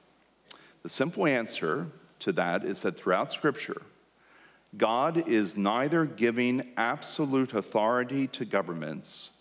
[0.82, 1.88] The simple answer
[2.20, 3.82] to that is that throughout Scripture,
[4.76, 9.32] God is neither giving absolute authority to governments,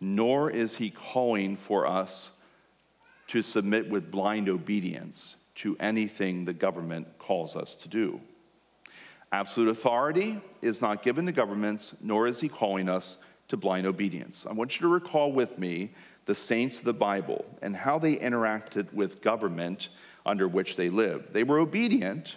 [0.00, 2.32] nor is he calling for us
[3.28, 8.20] to submit with blind obedience to anything the government calls us to do.
[9.32, 14.46] Absolute authority is not given to governments, nor is he calling us to blind obedience.
[14.48, 15.90] I want you to recall with me
[16.26, 19.88] the saints of the Bible and how they interacted with government
[20.24, 21.32] under which they lived.
[21.32, 22.36] They were obedient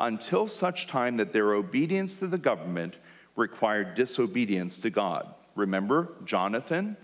[0.00, 2.96] until such time that their obedience to the government
[3.36, 5.34] required disobedience to God.
[5.58, 6.96] Remember Jonathan,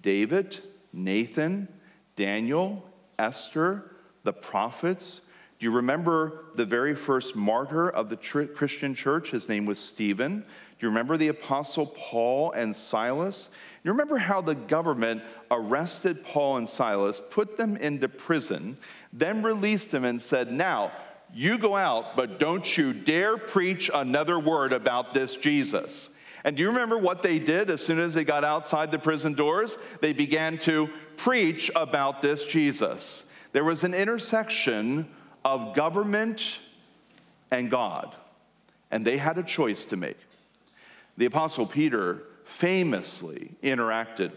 [0.00, 0.58] David,
[0.90, 1.68] Nathan,
[2.16, 3.92] Daniel, Esther,
[4.24, 5.20] the prophets.
[5.58, 9.32] Do you remember the very first martyr of the Christian church?
[9.32, 10.40] His name was Stephen.
[10.40, 13.50] Do you remember the apostle Paul and Silas?
[13.84, 18.78] You remember how the government arrested Paul and Silas, put them into prison,
[19.12, 20.90] then released them and said, Now,
[21.34, 26.16] you go out, but don't you dare preach another word about this Jesus.
[26.44, 29.34] And do you remember what they did as soon as they got outside the prison
[29.34, 29.76] doors?
[30.00, 33.30] They began to preach about this Jesus.
[33.52, 35.08] There was an intersection
[35.44, 36.58] of government
[37.50, 38.14] and God,
[38.90, 40.16] and they had a choice to make.
[41.16, 44.32] The Apostle Peter famously interacted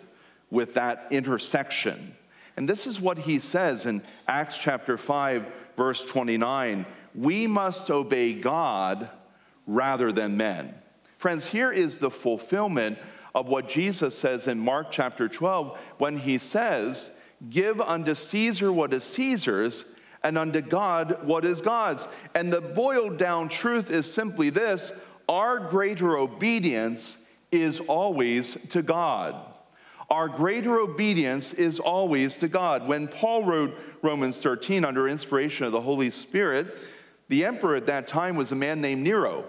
[0.50, 2.16] with that intersection.
[2.58, 6.86] And this is what he says in Acts chapter 5, verse 29
[7.16, 9.10] We must obey God
[9.66, 10.76] rather than men.
[11.24, 12.98] Friends, here is the fulfillment
[13.34, 17.18] of what Jesus says in Mark chapter 12 when he says,
[17.50, 19.86] Give unto Caesar what is Caesar's,
[20.22, 22.10] and unto God what is God's.
[22.36, 29.34] And the boiled down truth is simply this our greater obedience is always to God.
[30.10, 32.86] Our greater obedience is always to God.
[32.86, 36.78] When Paul wrote Romans 13 under inspiration of the Holy Spirit,
[37.30, 39.46] the emperor at that time was a man named Nero.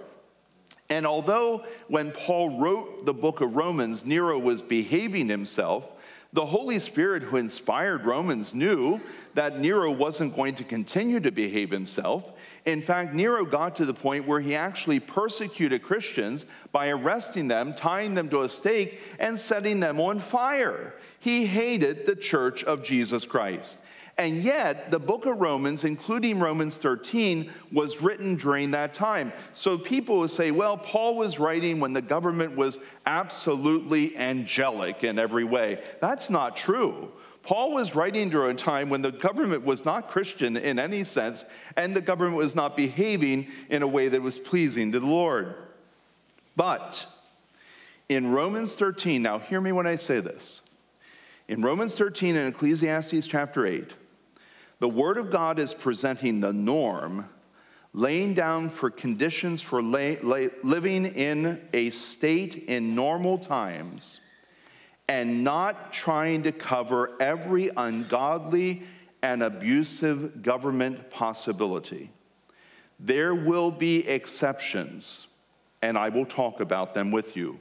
[0.90, 5.92] And although when Paul wrote the book of Romans, Nero was behaving himself,
[6.34, 9.00] the Holy Spirit who inspired Romans knew
[9.34, 12.32] that Nero wasn't going to continue to behave himself.
[12.64, 17.72] In fact, Nero got to the point where he actually persecuted Christians by arresting them,
[17.72, 20.94] tying them to a stake, and setting them on fire.
[21.20, 23.83] He hated the church of Jesus Christ.
[24.16, 29.32] And yet, the book of Romans, including Romans 13, was written during that time.
[29.52, 35.18] So people will say, well, Paul was writing when the government was absolutely angelic in
[35.18, 35.82] every way.
[36.00, 37.10] That's not true.
[37.42, 41.44] Paul was writing during a time when the government was not Christian in any sense,
[41.76, 45.54] and the government was not behaving in a way that was pleasing to the Lord.
[46.56, 47.06] But
[48.08, 50.62] in Romans 13, now hear me when I say this.
[51.48, 53.92] In Romans 13 and Ecclesiastes chapter 8,
[54.84, 57.24] the Word of God is presenting the norm,
[57.94, 64.20] laying down for conditions for lay, lay, living in a state in normal times,
[65.08, 68.82] and not trying to cover every ungodly
[69.22, 72.10] and abusive government possibility.
[73.00, 75.28] There will be exceptions,
[75.80, 77.58] and I will talk about them with you.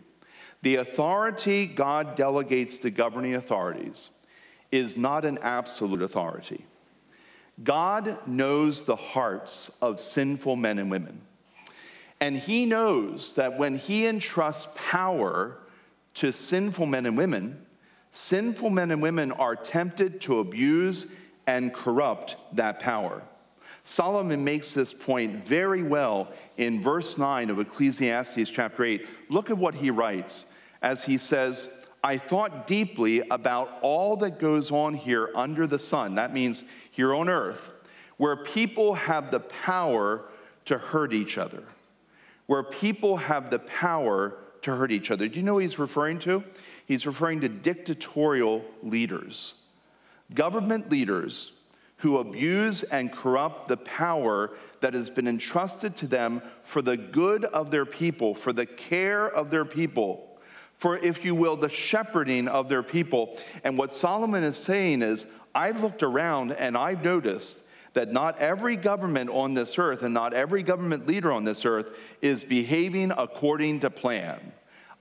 [0.62, 4.10] The authority God delegates to governing authorities
[4.74, 6.66] is not an absolute authority.
[7.62, 11.22] God knows the hearts of sinful men and women.
[12.20, 15.58] And he knows that when he entrusts power
[16.16, 17.66] to sinful men and women,
[18.12, 21.14] sinful men and women are tempted to abuse
[21.46, 23.24] and corrupt that power.
[23.84, 29.06] Solomon makes this point very well in verse 9 of Ecclesiastes chapter 8.
[29.30, 30.46] Look at what he writes
[30.82, 31.70] as he says,
[32.04, 36.16] I thought deeply about all that goes on here under the sun.
[36.16, 37.72] That means here on earth,
[38.18, 40.24] where people have the power
[40.66, 41.64] to hurt each other,
[42.46, 45.28] where people have the power to hurt each other.
[45.28, 46.44] Do you know what he's referring to?
[46.86, 49.56] He's referring to dictatorial leaders,
[50.34, 51.54] government leaders
[51.98, 54.52] who abuse and corrupt the power
[54.82, 59.28] that has been entrusted to them for the good of their people, for the care
[59.28, 60.30] of their people
[60.74, 63.38] for, if you will, the shepherding of their people.
[63.64, 68.76] And what Solomon is saying is, I've looked around and I've noticed that not every
[68.76, 73.82] government on this earth and not every government leader on this earth is behaving according
[73.82, 74.52] to plan,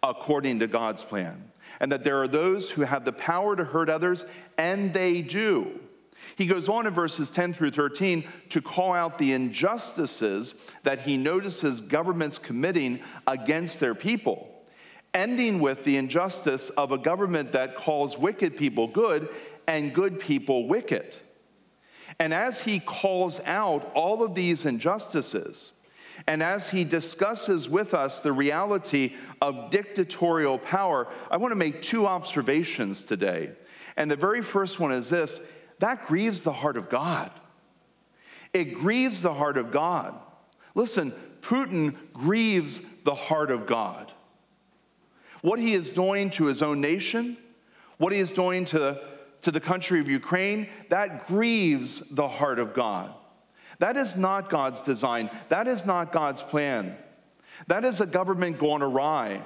[0.02, 1.50] according to God's plan.
[1.80, 4.26] And that there are those who have the power to hurt others,
[4.58, 5.80] and they do.
[6.36, 11.16] He goes on in verses 10 through 13 to call out the injustices that he
[11.16, 14.52] notices governments committing against their people
[15.14, 19.28] ending with the injustice of a government that calls wicked people good
[19.66, 21.16] and good people wicked.
[22.18, 25.72] And as he calls out all of these injustices,
[26.26, 31.82] and as he discusses with us the reality of dictatorial power, I want to make
[31.82, 33.50] two observations today.
[33.96, 35.40] And the very first one is this
[35.78, 37.30] that grieves the heart of God.
[38.52, 40.14] It grieves the heart of God.
[40.74, 44.12] Listen, Putin grieves the heart of God.
[45.40, 47.36] What he is doing to his own nation,
[47.98, 49.02] what he is doing to,
[49.42, 53.12] to the country of Ukraine, that grieves the heart of God.
[53.78, 55.30] That is not God's design.
[55.48, 56.96] That is not God's plan.
[57.66, 59.42] That is a government gone awry.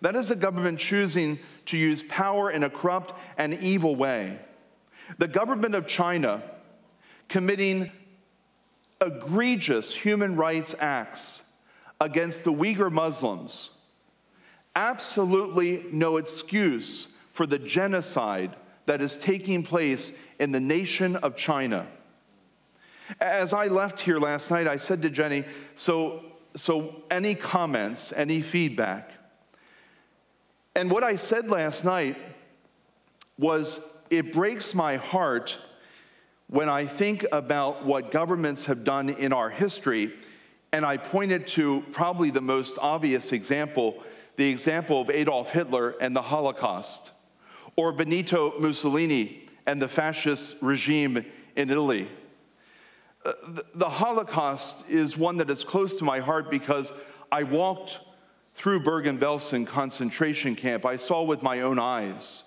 [0.00, 4.38] That is a government choosing to use power in a corrupt and evil way.
[5.18, 6.42] The government of China
[7.28, 7.90] committing
[9.00, 11.50] egregious human rights acts
[12.00, 13.70] against the Uyghur Muslims
[14.74, 18.54] absolutely no excuse for the genocide
[18.86, 21.86] that is taking place in the nation of China.
[23.20, 28.42] As I left here last night, I said to Jenny, so, so any comments, any
[28.42, 29.12] feedback?
[30.74, 32.16] And what I said last night
[33.38, 33.80] was
[34.10, 35.58] it breaks my heart
[36.48, 40.12] when I think about what governments have done in our history.
[40.72, 44.02] And I pointed to probably the most obvious example
[44.36, 47.10] the example of Adolf Hitler and the Holocaust,
[47.76, 51.24] or Benito Mussolini and the fascist regime
[51.56, 52.08] in Italy.
[53.24, 53.32] Uh,
[53.74, 56.92] the Holocaust is one that is close to my heart because
[57.30, 58.00] I walked
[58.54, 60.84] through Bergen Belsen concentration camp.
[60.84, 62.44] I saw with my own eyes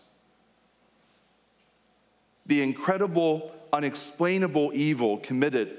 [2.46, 5.78] the incredible, unexplainable evil committed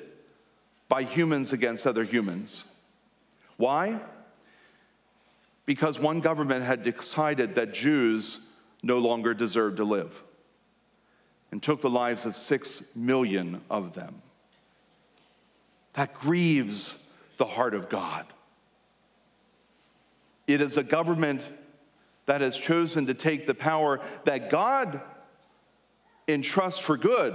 [0.88, 2.64] by humans against other humans.
[3.57, 4.01] Why?
[5.66, 8.55] because one government had decided that Jews
[8.87, 10.22] no longer deserved to live
[11.51, 14.22] and took the lives of six million of them.
[15.95, 18.26] That grieves the heart of God.
[20.47, 21.47] It is a government
[22.26, 25.01] that has chosen to take the power that God
[26.28, 27.34] entrusts for good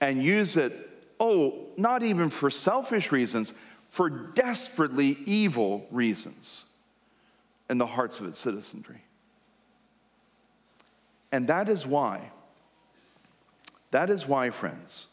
[0.00, 0.72] and use it,
[1.18, 3.54] oh, not even for selfish reasons,
[3.88, 6.66] for desperately evil reasons
[7.70, 9.05] in the hearts of its citizenry.
[11.32, 12.30] And that is why,
[13.90, 15.08] that is why, friends,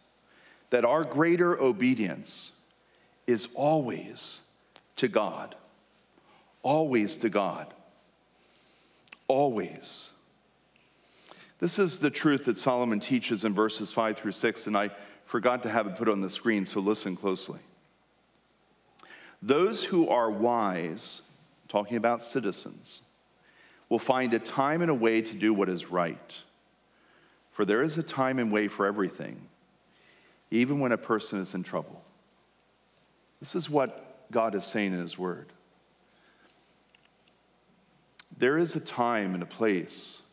[0.69, 2.59] that our greater obedience
[3.27, 4.41] is always
[4.97, 5.55] to God.
[6.61, 7.73] Always to God.
[9.27, 10.11] Always.
[11.59, 14.91] This is the truth that Solomon teaches in verses 5 through 6, and I
[15.25, 17.59] forgot to have it put on the screen, so listen closely.
[19.41, 21.21] Those who are wise,
[21.67, 23.01] talking about citizens,
[23.93, 26.41] will find a time and a way to do what is right.
[27.51, 29.39] For there is a time and way for everything,
[30.49, 32.03] even when a person is in trouble.
[33.39, 35.53] This is what God is saying in His Word.
[38.35, 40.23] There is a time and a place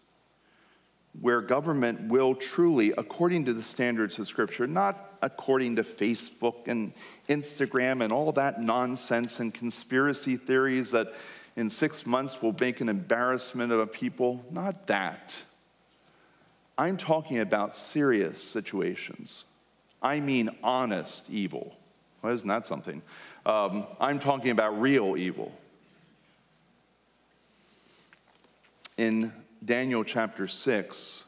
[1.21, 6.95] where government will truly, according to the standards of Scripture, not according to Facebook and
[7.29, 11.13] Instagram and all that nonsense and conspiracy theories that
[11.57, 15.43] in six months will make an embarrassment of a people, not that.
[16.79, 19.45] I'm talking about serious situations.
[20.03, 21.77] I mean honest evil.
[22.23, 23.03] Well, isn't that something?
[23.45, 25.53] Um, I'm talking about real evil.
[28.97, 29.33] In
[29.65, 31.25] Daniel chapter 6,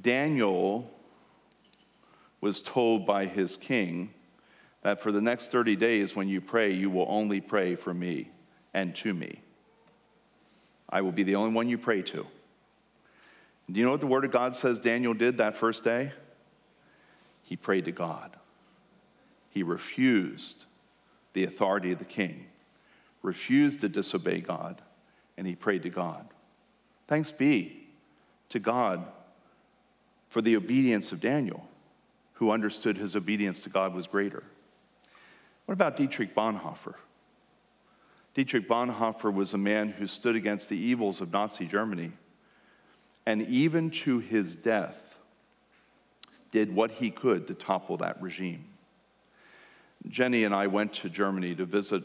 [0.00, 0.90] Daniel
[2.40, 4.14] was told by his king
[4.82, 8.30] that for the next 30 days, when you pray, you will only pray for me
[8.78, 9.40] and to me.
[10.88, 12.26] I will be the only one you pray to.
[13.70, 16.12] Do you know what the Word of God says Daniel did that first day?
[17.42, 18.36] He prayed to God.
[19.50, 20.64] He refused
[21.32, 22.46] the authority of the king,
[23.22, 24.80] refused to disobey God,
[25.36, 26.28] and he prayed to God.
[27.08, 27.88] Thanks be
[28.48, 29.04] to God
[30.28, 31.68] for the obedience of Daniel,
[32.34, 34.44] who understood his obedience to God was greater.
[35.66, 36.94] What about Dietrich Bonhoeffer?
[38.38, 42.12] Dietrich Bonhoeffer was a man who stood against the evils of Nazi Germany
[43.26, 45.18] and even to his death
[46.52, 48.64] did what he could to topple that regime.
[50.08, 52.04] Jenny and I went to Germany to visit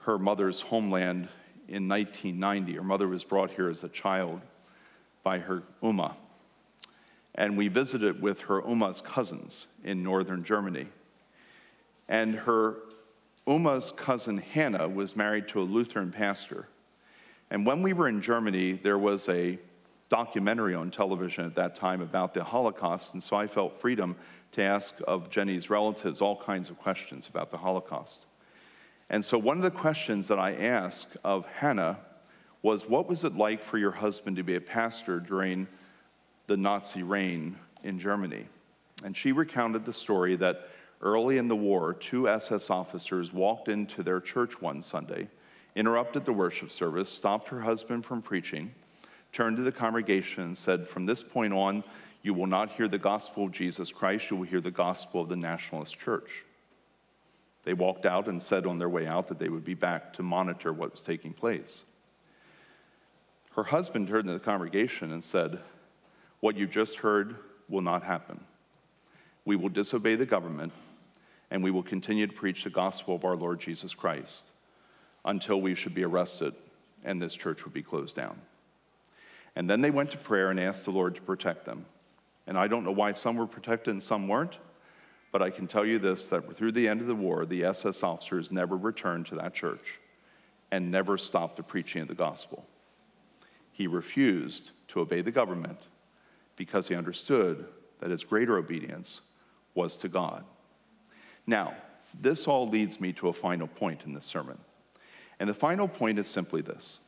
[0.00, 1.28] her mother's homeland
[1.68, 2.74] in 1990.
[2.74, 4.42] Her mother was brought here as a child
[5.22, 6.16] by her Oma.
[7.34, 10.88] And we visited with her Oma's cousins in northern Germany.
[12.10, 12.76] And her
[13.50, 16.68] Oma's cousin Hannah was married to a Lutheran pastor.
[17.50, 19.58] And when we were in Germany, there was a
[20.08, 23.12] documentary on television at that time about the Holocaust.
[23.12, 24.14] And so I felt freedom
[24.52, 28.24] to ask of Jenny's relatives all kinds of questions about the Holocaust.
[29.08, 31.98] And so one of the questions that I asked of Hannah
[32.62, 35.66] was what was it like for your husband to be a pastor during
[36.46, 38.46] the Nazi reign in Germany?
[39.02, 40.69] And she recounted the story that
[41.00, 45.28] early in the war, two SS officers walked into their church one Sunday,
[45.74, 48.74] interrupted the worship service, stopped her husband from preaching,
[49.32, 51.84] turned to the congregation and said, From this point on,
[52.22, 55.28] you will not hear the gospel of Jesus Christ, you will hear the gospel of
[55.28, 56.44] the Nationalist Church.
[57.64, 60.22] They walked out and said on their way out that they would be back to
[60.22, 61.84] monitor what was taking place.
[63.54, 65.60] Her husband turned to the congregation and said,
[66.40, 67.36] What you just heard
[67.68, 68.40] will not happen.
[69.44, 70.72] We will disobey the government
[71.50, 74.50] and we will continue to preach the gospel of our Lord Jesus Christ
[75.24, 76.54] until we should be arrested
[77.04, 78.40] and this church would be closed down.
[79.56, 81.86] And then they went to prayer and asked the Lord to protect them.
[82.46, 84.58] And I don't know why some were protected and some weren't,
[85.32, 88.02] but I can tell you this that through the end of the war, the SS
[88.02, 90.00] officers never returned to that church
[90.70, 92.66] and never stopped the preaching of the gospel.
[93.72, 95.80] He refused to obey the government
[96.56, 97.66] because he understood
[98.00, 99.22] that his greater obedience
[99.74, 100.44] was to God.
[101.50, 101.74] Now,
[102.18, 104.56] this all leads me to a final point in this sermon.
[105.40, 107.00] And the final point is simply this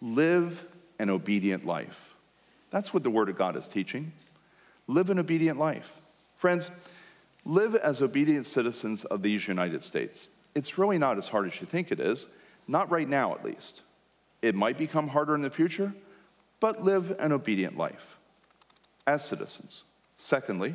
[0.00, 0.64] live
[1.00, 2.14] an obedient life.
[2.70, 4.12] That's what the Word of God is teaching.
[4.86, 6.00] Live an obedient life.
[6.36, 6.70] Friends,
[7.44, 10.28] live as obedient citizens of these United States.
[10.54, 12.28] It's really not as hard as you think it is,
[12.68, 13.82] not right now at least.
[14.42, 15.92] It might become harder in the future,
[16.60, 18.16] but live an obedient life
[19.08, 19.82] as citizens.
[20.16, 20.74] Secondly,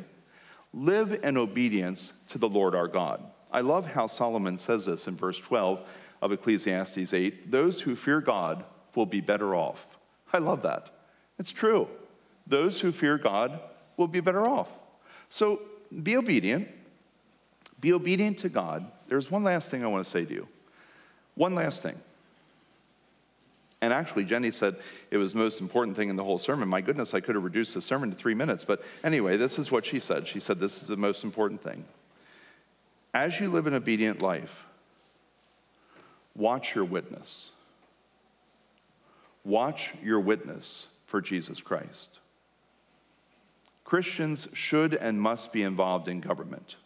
[0.74, 3.22] live in obedience to the Lord our God.
[3.50, 5.86] I love how Solomon says this in verse 12
[6.22, 8.64] of Ecclesiastes 8 those who fear God
[8.94, 9.98] will be better off.
[10.32, 10.90] I love that.
[11.38, 11.88] It's true.
[12.46, 13.60] Those who fear God
[13.96, 14.80] will be better off.
[15.28, 15.60] So
[16.02, 16.68] be obedient.
[17.80, 18.90] Be obedient to God.
[19.08, 20.48] There's one last thing I want to say to you.
[21.34, 21.96] One last thing.
[23.82, 24.76] And actually, Jenny said
[25.10, 26.68] it was the most important thing in the whole sermon.
[26.68, 28.64] My goodness, I could have reduced the sermon to three minutes.
[28.64, 30.28] But anyway, this is what she said.
[30.28, 31.84] She said, This is the most important thing.
[33.12, 34.66] As you live an obedient life,
[36.36, 37.50] watch your witness.
[39.44, 42.20] Watch your witness for Jesus Christ.
[43.82, 46.76] Christians should and must be involved in government.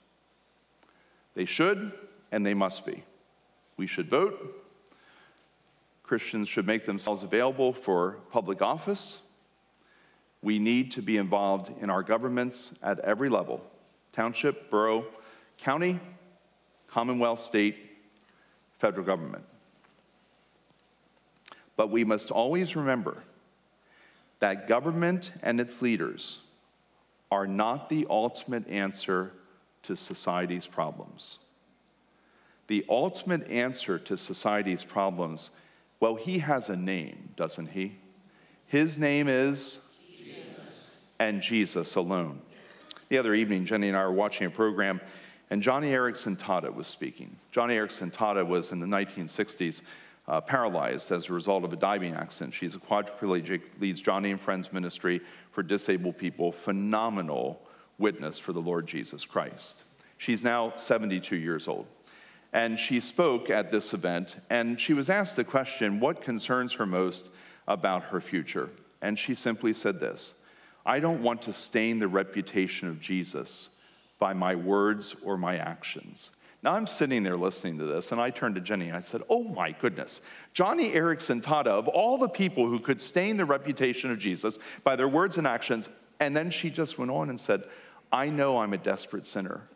[1.34, 1.92] They should
[2.32, 3.04] and they must be.
[3.76, 4.62] We should vote.
[6.06, 9.20] Christians should make themselves available for public office.
[10.40, 13.60] We need to be involved in our governments at every level
[14.12, 15.04] township, borough,
[15.58, 16.00] county,
[16.86, 17.76] commonwealth, state,
[18.78, 19.44] federal government.
[21.76, 23.22] But we must always remember
[24.38, 26.40] that government and its leaders
[27.30, 29.32] are not the ultimate answer
[29.82, 31.40] to society's problems.
[32.68, 35.50] The ultimate answer to society's problems,
[36.00, 37.96] well, he has a name, doesn't he?
[38.66, 39.80] His name is
[40.10, 41.10] Jesus.
[41.18, 42.40] and Jesus alone.
[43.08, 45.00] The other evening, Jenny and I were watching a program,
[45.50, 47.36] and Joni Eareckson Tada was speaking.
[47.52, 49.82] Joni Eareckson Tada was in the 1960s
[50.28, 52.52] uh, paralyzed as a result of a diving accident.
[52.52, 55.20] She's a quadriplegic, leads Joni and Friends Ministry
[55.52, 57.62] for disabled people, phenomenal
[57.98, 59.84] witness for the Lord Jesus Christ.
[60.18, 61.86] She's now 72 years old.
[62.56, 66.86] And she spoke at this event, and she was asked the question, What concerns her
[66.86, 67.28] most
[67.68, 68.70] about her future?
[69.02, 70.36] And she simply said this
[70.86, 73.68] I don't want to stain the reputation of Jesus
[74.18, 76.30] by my words or my actions.
[76.62, 79.20] Now I'm sitting there listening to this, and I turned to Jenny and I said,
[79.28, 80.22] Oh my goodness,
[80.54, 84.96] Joni Eareckson Tada, of all the people who could stain the reputation of Jesus by
[84.96, 85.90] their words and actions,
[86.20, 87.64] and then she just went on and said,
[88.10, 89.68] I know I'm a desperate sinner.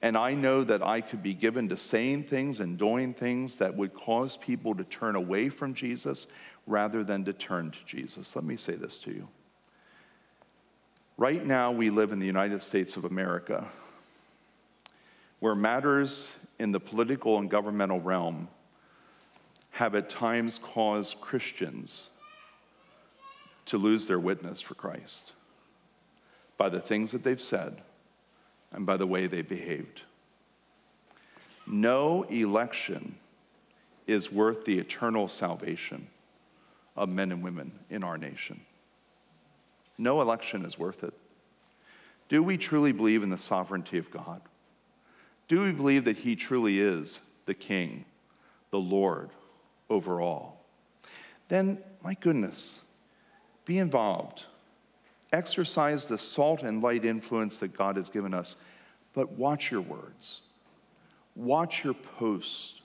[0.00, 3.74] And I know that I could be given to saying things and doing things that
[3.74, 6.28] would cause people to turn away from Jesus
[6.66, 8.36] rather than to turn to Jesus.
[8.36, 9.28] Let me say this to you.
[11.16, 13.66] Right now, we live in the United States of America
[15.40, 18.48] where matters in the political and governmental realm
[19.72, 22.10] have at times caused Christians
[23.66, 25.32] to lose their witness for Christ
[26.56, 27.82] by the things that they've said
[28.72, 30.02] and by the way they behaved.
[31.66, 33.16] No election
[34.06, 36.08] is worth the eternal salvation
[36.96, 38.60] of men and women in our nation.
[39.98, 41.14] No election is worth it.
[42.28, 44.40] Do we truly believe in the sovereignty of God?
[45.48, 48.04] Do we believe that He truly is the King,
[48.70, 49.30] the Lord
[49.88, 50.64] over all?
[51.48, 52.82] Then, my goodness,
[53.64, 54.44] be involved.
[55.32, 58.56] Exercise the salt and light influence that God has given us,
[59.12, 60.40] but watch your words.
[61.36, 62.80] Watch your posts.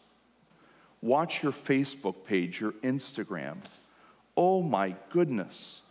[1.02, 3.58] Watch your Facebook page, your Instagram.
[4.36, 5.82] Oh my goodness.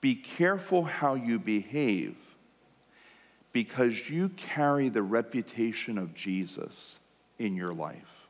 [0.00, 2.16] Be careful how you behave
[3.52, 7.00] because you carry the reputation of Jesus
[7.38, 8.26] in your life.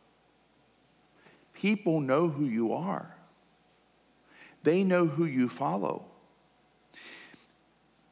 [1.53, 3.17] People know who you are,
[4.63, 6.05] they know who you follow.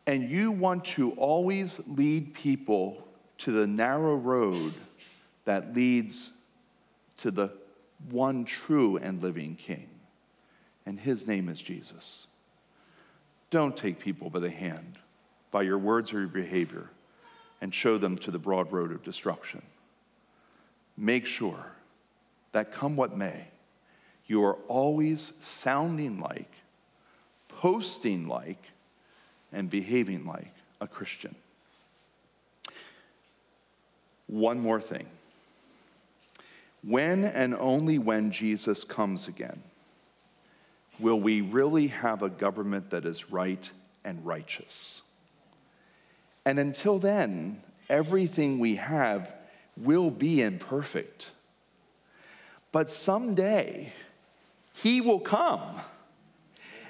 [0.07, 3.07] And you want to always lead people
[3.39, 4.75] to the narrow road
[5.45, 6.31] that leads
[7.19, 7.53] to the
[8.11, 9.89] one true and living King.
[10.85, 12.27] And his name is Jesus.
[13.51, 14.99] Don't take people by the hand
[15.51, 16.91] by your words or your behavior
[17.61, 19.63] and show them to the broad road of destruction.
[20.97, 21.73] Make sure
[22.53, 23.49] that come what may,
[24.27, 26.51] you are always sounding like,
[27.49, 28.63] posting like,
[29.55, 31.35] and behaving like a Christian.
[34.27, 35.07] One more thing.
[36.83, 39.63] When and only when Jesus comes again,
[40.99, 43.71] will we really have a government that is right
[44.05, 45.03] and righteous?
[46.45, 49.35] And until then, everything we have
[49.77, 51.31] will be imperfect.
[52.71, 53.93] But someday,
[54.75, 55.63] He will come.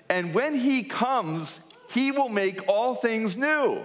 [0.09, 3.81] And when He comes, he will make all things new.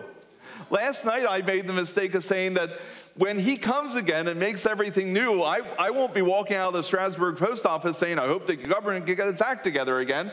[0.72, 2.72] Last night I made the mistake of saying that
[3.16, 6.74] when he comes again and makes everything new, I, I won't be walking out of
[6.74, 10.32] the Strasburg post office saying, I hope the government can get its act together again.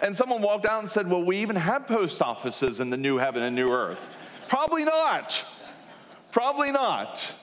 [0.00, 3.18] And someone walked out and said, Well, we even have post offices in the new
[3.18, 4.08] heaven and new earth.
[4.48, 5.44] Probably not.
[6.30, 7.34] Probably not.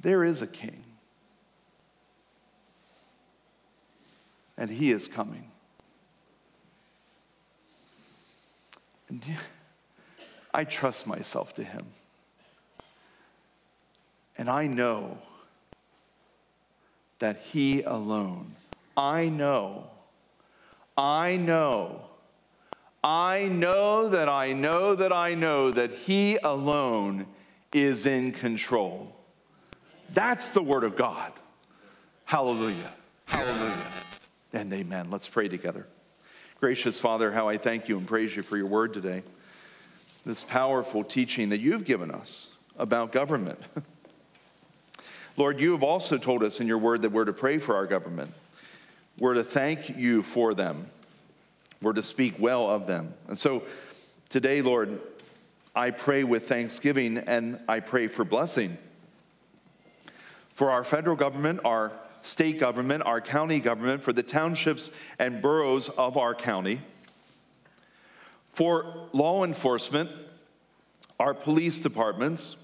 [0.00, 0.84] There is a king,
[4.58, 5.50] and he is coming.
[10.52, 11.86] I trust myself to Him.
[14.36, 15.18] And I know
[17.18, 18.52] that He alone,
[18.96, 19.90] I know,
[20.96, 22.02] I know,
[23.02, 27.26] I know that I know that I know that He alone
[27.72, 29.14] is in control.
[30.12, 31.32] That's the Word of God.
[32.24, 32.92] Hallelujah.
[33.26, 33.92] Hallelujah.
[34.52, 35.10] And amen.
[35.10, 35.86] Let's pray together.
[36.64, 39.22] Gracious Father, how I thank you and praise you for your word today.
[40.24, 43.58] This powerful teaching that you've given us about government.
[45.36, 47.84] Lord, you have also told us in your word that we're to pray for our
[47.84, 48.32] government.
[49.18, 50.86] We're to thank you for them.
[51.82, 53.12] We're to speak well of them.
[53.28, 53.64] And so
[54.30, 54.98] today, Lord,
[55.76, 58.78] I pray with thanksgiving and I pray for blessing
[60.54, 61.92] for our federal government, our
[62.24, 66.80] state government, our county government, for the townships and boroughs of our county,
[68.48, 70.10] for law enforcement,
[71.20, 72.56] our police departments,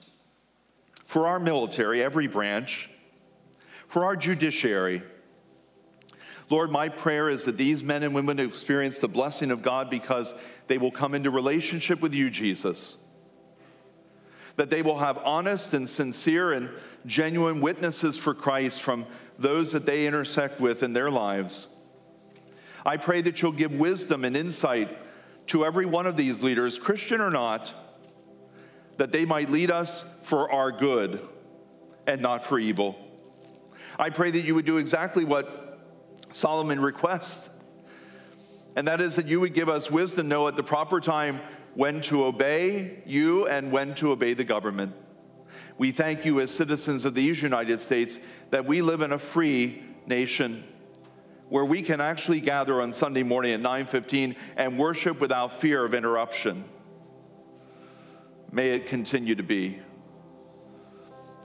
[1.04, 2.90] for our military, every branch,
[3.86, 5.02] for our judiciary.
[6.48, 10.34] Lord, my prayer is that these men and women experience the blessing of God because
[10.68, 13.04] they will come into relationship with you, Jesus.
[14.56, 16.70] That they will have honest and sincere and
[17.06, 19.06] genuine witnesses for Christ from
[19.40, 21.74] those that they intersect with in their lives.
[22.84, 24.96] I pray that you'll give wisdom and insight
[25.48, 27.74] to every one of these leaders, Christian or not,
[28.98, 31.20] that they might lead us for our good
[32.06, 32.98] and not for evil.
[33.98, 35.78] I pray that you would do exactly what
[36.28, 37.50] Solomon requests,
[38.76, 41.40] and that is that you would give us wisdom, know at the proper time
[41.74, 44.94] when to obey you and when to obey the government.
[45.80, 48.20] We thank you as citizens of these United States
[48.50, 50.62] that we live in a free nation
[51.48, 55.94] where we can actually gather on Sunday morning at 9:15 and worship without fear of
[55.94, 56.64] interruption.
[58.52, 59.78] May it continue to be.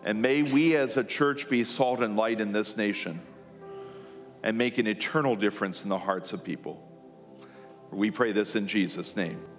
[0.03, 3.21] And may we as a church be salt and light in this nation
[4.43, 6.85] and make an eternal difference in the hearts of people.
[7.89, 9.54] We pray this in Jesus' name.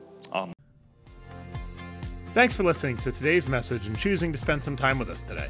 [2.37, 5.49] Thanks for listening to today's message and choosing to spend some time with us today.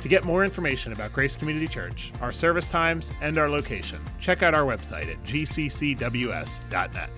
[0.00, 4.42] To get more information about Grace Community Church, our service times, and our location, check
[4.42, 7.10] out our website at gccws.net.